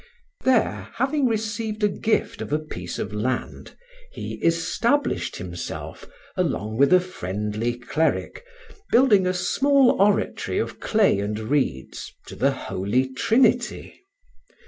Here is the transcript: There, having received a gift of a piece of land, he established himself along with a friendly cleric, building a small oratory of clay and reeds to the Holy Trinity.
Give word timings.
There, 0.45 0.87
having 0.95 1.27
received 1.27 1.83
a 1.83 1.87
gift 1.87 2.41
of 2.41 2.51
a 2.51 2.57
piece 2.57 2.97
of 2.97 3.13
land, 3.13 3.75
he 4.11 4.39
established 4.41 5.35
himself 5.35 6.07
along 6.35 6.77
with 6.77 6.91
a 6.91 6.99
friendly 6.99 7.77
cleric, 7.77 8.43
building 8.91 9.27
a 9.27 9.33
small 9.35 10.01
oratory 10.01 10.57
of 10.57 10.79
clay 10.79 11.19
and 11.19 11.37
reeds 11.37 12.11
to 12.25 12.35
the 12.35 12.49
Holy 12.49 13.13
Trinity. 13.13 14.01